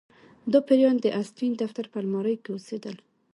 [0.51, 2.95] دا پیریان د اسټین د دفتر په المارۍ کې اوسیدل